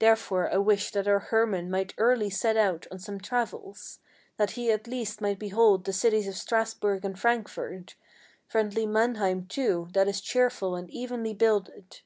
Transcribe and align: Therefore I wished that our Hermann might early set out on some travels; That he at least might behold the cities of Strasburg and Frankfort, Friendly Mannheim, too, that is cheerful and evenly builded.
Therefore 0.00 0.52
I 0.52 0.56
wished 0.56 0.92
that 0.94 1.06
our 1.06 1.20
Hermann 1.20 1.70
might 1.70 1.94
early 1.96 2.28
set 2.30 2.56
out 2.56 2.88
on 2.90 2.98
some 2.98 3.20
travels; 3.20 4.00
That 4.36 4.50
he 4.58 4.72
at 4.72 4.88
least 4.88 5.20
might 5.20 5.38
behold 5.38 5.84
the 5.84 5.92
cities 5.92 6.26
of 6.26 6.34
Strasburg 6.34 7.04
and 7.04 7.16
Frankfort, 7.16 7.94
Friendly 8.48 8.86
Mannheim, 8.86 9.46
too, 9.46 9.86
that 9.92 10.08
is 10.08 10.20
cheerful 10.20 10.74
and 10.74 10.90
evenly 10.90 11.32
builded. 11.32 12.00